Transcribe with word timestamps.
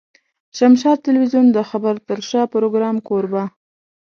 د 0.51 0.51
شمشاد 0.57 0.97
ټلوېزيون 1.05 1.47
د 1.51 1.59
خبر 1.69 1.95
تر 2.07 2.19
شا 2.29 2.41
پروګرام 2.53 2.95
کوربه. 3.07 3.43